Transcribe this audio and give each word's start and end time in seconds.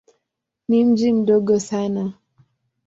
Ni 0.69 0.85
mji 0.85 1.13
mdogo 1.13 1.59
sana. 1.59 2.13